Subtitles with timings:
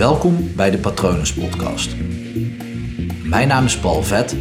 [0.00, 1.96] Welkom bij de Patronus Podcast.
[3.24, 4.32] Mijn naam is Paul Vet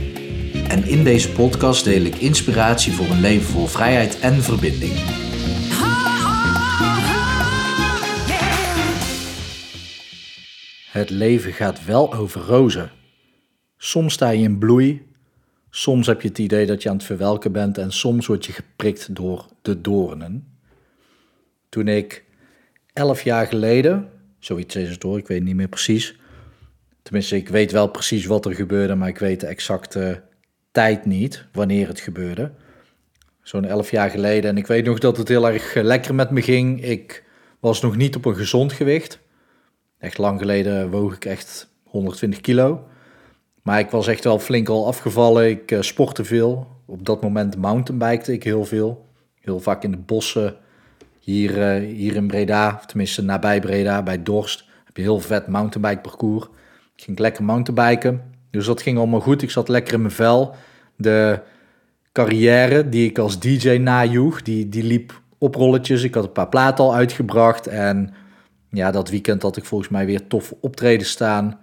[0.67, 4.93] en in deze podcast deel ik inspiratie voor een leven vol vrijheid en verbinding.
[10.91, 12.91] Het leven gaat wel over rozen.
[13.77, 15.07] Soms sta je in bloei,
[15.69, 18.51] soms heb je het idee dat je aan het verwelken bent en soms word je
[18.51, 20.57] geprikt door de doornen.
[21.69, 22.23] Toen ik
[22.93, 26.19] elf jaar geleden, zoiets is het ik weet niet meer precies.
[27.01, 30.23] Tenminste, ik weet wel precies wat er gebeurde, maar ik weet de exacte
[30.71, 32.51] tijd niet wanneer het gebeurde.
[33.41, 34.49] Zo'n elf jaar geleden.
[34.49, 36.83] En ik weet nog dat het heel erg lekker met me ging.
[36.83, 37.23] Ik
[37.59, 39.19] was nog niet op een gezond gewicht.
[39.97, 42.87] Echt lang geleden woog ik echt 120 kilo.
[43.63, 45.49] Maar ik was echt wel flink al afgevallen.
[45.49, 46.67] Ik uh, sportte veel.
[46.85, 49.05] Op dat moment mountainbikte ik heel veel.
[49.41, 50.57] Heel vaak in de bossen
[51.29, 55.47] hier, uh, hier in Breda, of tenminste nabij Breda, bij Dorst, heb je heel vet
[55.47, 56.45] mountainbike parcours.
[56.95, 59.41] Ik ging lekker mountainbiken, dus dat ging allemaal goed.
[59.41, 60.55] Ik zat lekker in mijn vel.
[60.95, 61.39] De
[62.11, 66.03] carrière die ik als DJ najoeg, die, die liep op rolletjes.
[66.03, 68.13] Ik had een paar platen al uitgebracht en
[68.69, 71.59] ja, dat weekend had ik volgens mij weer toffe optreden staan.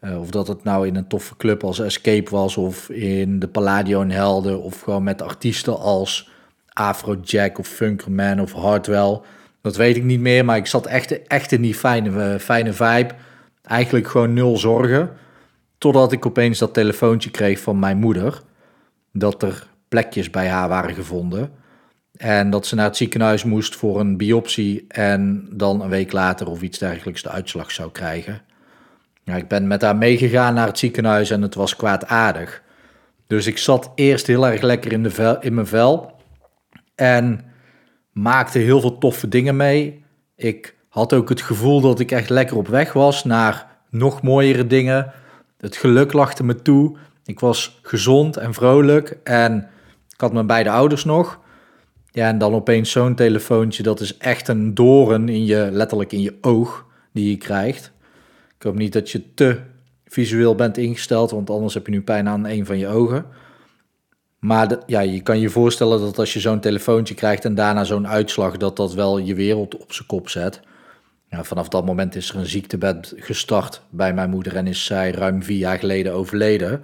[0.00, 3.48] Uh, of dat het nou in een toffe club als Escape was, of in de
[3.48, 6.30] Palladio in Helden, of gewoon met artiesten als
[6.72, 9.20] Afrojack of Funkerman of Hardwell.
[9.62, 13.14] Dat weet ik niet meer, maar ik zat echt, echt in die fijne, fijne vibe.
[13.62, 15.10] Eigenlijk gewoon nul zorgen.
[15.78, 18.42] Totdat ik opeens dat telefoontje kreeg van mijn moeder.
[19.12, 21.52] Dat er plekjes bij haar waren gevonden.
[22.16, 24.84] En dat ze naar het ziekenhuis moest voor een biopsie.
[24.88, 28.42] En dan een week later of iets dergelijks de uitslag zou krijgen.
[29.22, 32.62] Ja, ik ben met haar meegegaan naar het ziekenhuis en het was kwaadaardig.
[33.26, 36.19] Dus ik zat eerst heel erg lekker in, de vel, in mijn vel.
[37.00, 37.40] En
[38.12, 40.04] maakte heel veel toffe dingen mee.
[40.36, 44.66] Ik had ook het gevoel dat ik echt lekker op weg was naar nog mooiere
[44.66, 45.12] dingen.
[45.58, 46.96] Het geluk lachte me toe.
[47.24, 49.68] Ik was gezond en vrolijk en
[50.08, 51.40] ik had mijn beide ouders nog.
[52.10, 56.20] Ja, en dan opeens zo'n telefoontje, dat is echt een doren in je, letterlijk in
[56.20, 57.92] je oog, die je krijgt.
[58.56, 59.60] Ik hoop niet dat je te
[60.06, 63.26] visueel bent ingesteld, want anders heb je nu pijn aan een van je ogen.
[64.40, 68.08] Maar ja, je kan je voorstellen dat als je zo'n telefoontje krijgt en daarna zo'n
[68.08, 70.60] uitslag, dat dat wel je wereld op zijn kop zet.
[71.30, 75.42] Vanaf dat moment is er een ziektebed gestart bij mijn moeder en is zij ruim
[75.42, 76.82] vier jaar geleden overleden.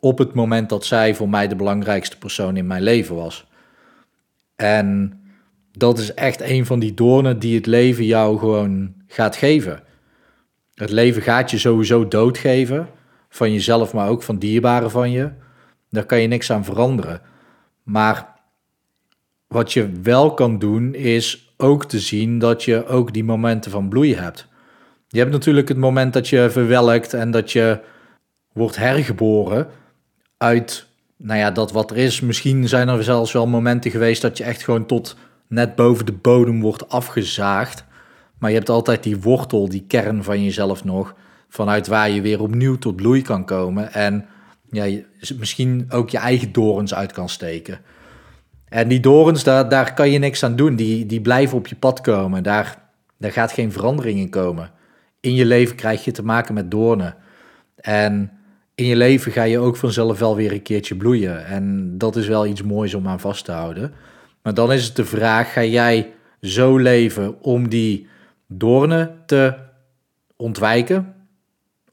[0.00, 3.46] Op het moment dat zij voor mij de belangrijkste persoon in mijn leven was.
[4.56, 5.20] En
[5.72, 9.82] dat is echt een van die doornen die het leven jou gewoon gaat geven.
[10.74, 12.88] Het leven gaat je sowieso doodgeven,
[13.28, 15.30] van jezelf, maar ook van dierbaren van je.
[15.96, 17.20] Daar kan je niks aan veranderen.
[17.82, 18.34] Maar
[19.46, 23.88] wat je wel kan doen, is ook te zien dat je ook die momenten van
[23.88, 24.48] bloei hebt.
[25.08, 27.80] Je hebt natuurlijk het moment dat je verwelkt en dat je
[28.52, 29.66] wordt hergeboren
[30.36, 30.86] uit,
[31.16, 32.20] nou ja, dat wat er is.
[32.20, 35.16] Misschien zijn er zelfs wel momenten geweest dat je echt gewoon tot
[35.48, 37.84] net boven de bodem wordt afgezaagd.
[38.38, 41.14] Maar je hebt altijd die wortel, die kern van jezelf nog,
[41.48, 43.92] vanuit waar je weer opnieuw tot bloei kan komen.
[43.92, 44.26] En
[44.70, 45.00] ja,
[45.38, 47.80] misschien ook je eigen dorens uit kan steken.
[48.68, 50.76] En die dorens, daar, daar kan je niks aan doen.
[50.76, 52.42] Die, die blijven op je pad komen.
[52.42, 52.82] Daar,
[53.18, 54.70] daar gaat geen verandering in komen.
[55.20, 57.16] In je leven krijg je te maken met doornen.
[57.76, 58.30] En
[58.74, 61.46] in je leven ga je ook vanzelf wel weer een keertje bloeien.
[61.46, 63.92] En dat is wel iets moois om aan vast te houden.
[64.42, 68.08] Maar dan is het de vraag: ga jij zo leven om die
[68.46, 69.54] doornen te
[70.36, 71.14] ontwijken?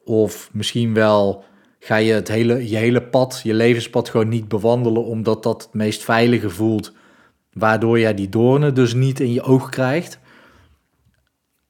[0.03, 1.45] Of misschien wel
[1.83, 5.73] ga je het hele, je hele pad, je levenspad gewoon niet bewandelen, omdat dat het
[5.73, 6.94] meest veilige voelt,
[7.53, 10.19] waardoor jij die doornen dus niet in je oog krijgt.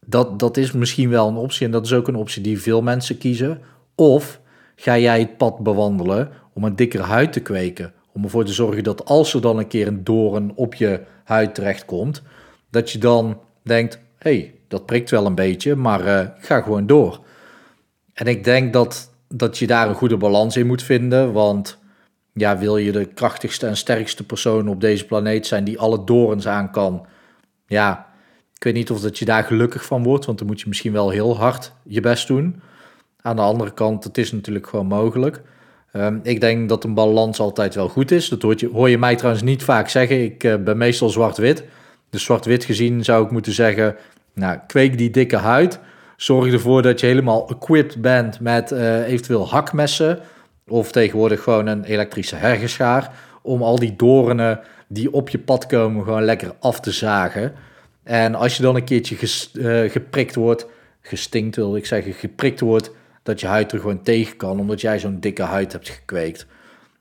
[0.06, 2.81] Dat, dat is misschien wel een optie en dat is ook een optie die veel
[2.81, 3.62] mensen kiezen.
[3.96, 4.40] Of
[4.75, 8.84] ga jij het pad bewandelen om een dikkere huid te kweken, om ervoor te zorgen
[8.84, 12.22] dat als er dan een keer een doorn op je huid terechtkomt,
[12.69, 16.88] dat je dan denkt, hé, hey, dat prikt wel een beetje, maar uh, ga gewoon
[16.88, 17.20] door.
[18.14, 21.34] En ik denk dat dat je daar een goede balans in moet vinden.
[21.34, 21.78] Want
[22.34, 26.47] ja, wil je de krachtigste en sterkste persoon op deze planeet zijn die alle dorens
[26.47, 27.06] aan kan.
[27.66, 28.08] Ja,
[28.56, 30.94] ik weet niet of dat je daar gelukkig van wordt, want dan moet je misschien
[30.94, 32.62] wel heel hard je best doen.
[33.22, 35.41] Aan de andere kant, het is natuurlijk gewoon mogelijk.
[35.94, 38.29] Um, ik denk dat een balans altijd wel goed is.
[38.29, 40.24] Dat hoor je, mij trouwens niet vaak zeggen.
[40.24, 41.64] Ik uh, ben meestal zwart-wit.
[42.09, 43.96] Dus zwart-wit gezien zou ik moeten zeggen,
[44.34, 45.79] nou, kweek die dikke huid.
[46.23, 50.20] Zorg ervoor dat je helemaal equipped bent met uh, eventueel hakmessen.
[50.67, 53.11] Of tegenwoordig gewoon een elektrische hergeschaar.
[53.41, 57.53] Om al die doornen die op je pad komen gewoon lekker af te zagen.
[58.03, 59.16] En als je dan een keertje
[59.53, 60.66] uh, geprikt wordt,
[61.02, 62.91] gestinkt, wil ik zeggen, geprikt wordt,
[63.23, 66.46] dat je huid er gewoon tegen kan, omdat jij zo'n dikke huid hebt gekweekt.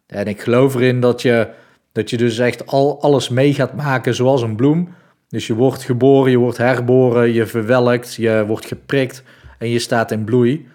[0.07, 1.49] En ik geloof erin dat je,
[1.93, 4.95] dat je dus echt al alles mee gaat maken zoals een bloem.
[5.33, 9.23] Dus je wordt geboren, je wordt herboren, je verwelkt, je wordt geprikt
[9.59, 10.69] en je staat in bloei.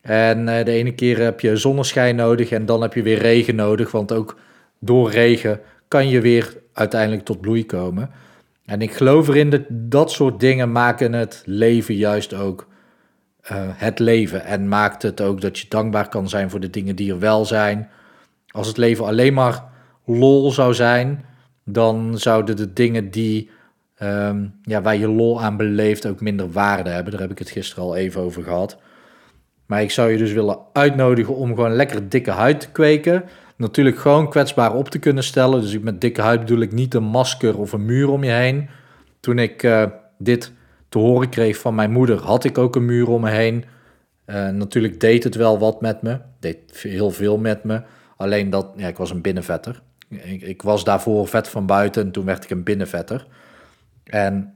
[0.00, 3.54] En eh, de ene keer heb je zonneschijn nodig en dan heb je weer regen
[3.54, 4.38] nodig, want ook
[4.78, 8.10] door regen kan je weer uiteindelijk tot bloei komen.
[8.64, 12.66] En ik geloof erin dat dat soort dingen maken het leven juist ook
[13.50, 14.44] uh, het leven.
[14.44, 17.44] En maakt het ook dat je dankbaar kan zijn voor de dingen die er wel
[17.44, 17.90] zijn.
[18.46, 19.64] Als het leven alleen maar
[20.04, 21.24] lol zou zijn,
[21.64, 23.50] dan zouden de dingen die,
[24.02, 27.12] um, ja, waar je lol aan beleeft ook minder waarde hebben.
[27.12, 28.78] Daar heb ik het gisteren al even over gehad.
[29.66, 33.24] Maar ik zou je dus willen uitnodigen om gewoon lekker dikke huid te kweken.
[33.56, 35.60] Natuurlijk gewoon kwetsbaar op te kunnen stellen.
[35.60, 38.68] Dus met dikke huid bedoel ik niet een masker of een muur om je heen.
[39.20, 39.84] Toen ik uh,
[40.18, 40.52] dit
[40.88, 43.64] te horen kreeg van mijn moeder, had ik ook een muur om me heen.
[44.26, 46.18] Uh, natuurlijk deed het wel wat met me.
[46.40, 47.82] Deed heel veel met me.
[48.16, 49.82] Alleen dat, ja, ik was een binnenvetter.
[50.08, 53.26] Ik, ik was daarvoor vet van buiten en toen werd ik een binnenvetter.
[54.04, 54.54] En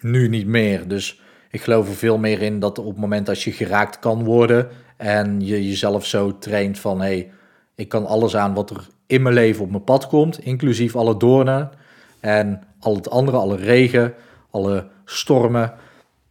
[0.00, 0.88] nu niet meer.
[0.88, 1.20] Dus
[1.50, 4.68] ik geloof er veel meer in dat op het moment als je geraakt kan worden
[4.96, 7.30] en je jezelf zo traint van hé, hey,
[7.74, 11.16] ik kan alles aan wat er in mijn leven op mijn pad komt, inclusief alle
[11.16, 11.70] doornen
[12.20, 14.14] en al het andere, alle regen,
[14.50, 15.72] alle stormen.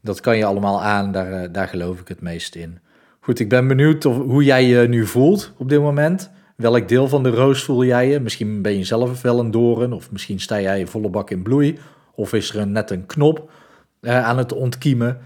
[0.01, 2.79] Dat kan je allemaal aan, daar, eh, daar geloof ik het meest in.
[3.19, 6.31] Goed, ik ben benieuwd hoe jij je nu voelt op dit moment.
[6.55, 8.19] Welk deel van de roos voel jij je?
[8.19, 11.79] Misschien ben je zelf wel een doren, of misschien sta jij volle bak in bloei,
[12.21, 13.51] of is er een, net een knop
[14.01, 15.17] uh, aan het ontkiemen.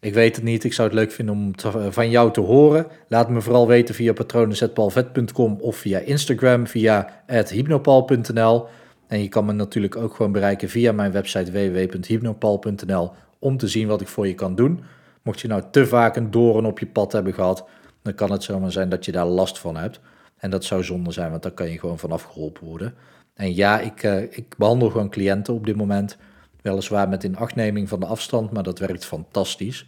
[0.00, 0.64] Ik weet het niet.
[0.64, 1.52] Ik zou het leuk vinden om
[1.92, 2.86] van jou te horen.
[3.08, 8.66] Laat me vooral weten via patronenzetpalvet.com of via Instagram via hypnopal.nl.
[9.06, 13.88] En je kan me natuurlijk ook gewoon bereiken via mijn website www.hypnopal.nl om te zien
[13.88, 14.84] wat ik voor je kan doen.
[15.22, 17.64] Mocht je nou te vaak een doorn op je pad hebben gehad,
[18.02, 20.00] dan kan het zomaar zijn dat je daar last van hebt.
[20.36, 22.94] En dat zou zonde zijn, want daar kan je gewoon vanaf geholpen worden.
[23.34, 26.16] En ja, ik, uh, ik behandel gewoon cliënten op dit moment.
[26.64, 29.86] Weliswaar met inachtneming van de afstand, maar dat werkt fantastisch.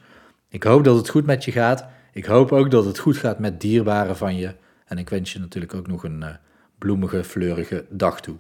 [0.49, 1.87] Ik hoop dat het goed met je gaat.
[2.13, 4.55] Ik hoop ook dat het goed gaat met dierbaren van je.
[4.87, 6.29] En ik wens je natuurlijk ook nog een uh,
[6.79, 8.37] bloemige, fleurige dag toe.